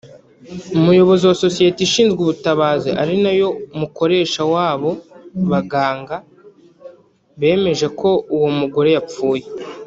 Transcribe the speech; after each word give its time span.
Umuyobozi 0.79 1.23
wa 1.29 1.35
sosiyete 1.43 1.79
ishinzwe 1.87 2.19
ubutabazi 2.21 2.89
ari 3.01 3.15
nayo 3.23 3.47
mukoresha 3.79 4.41
w’abo 4.53 4.91
baganga 5.51 6.15
bemeje 7.39 7.87
ko 7.99 8.09
uwo 8.35 8.49
mugore 8.59 8.89
yapfuye 8.97 9.45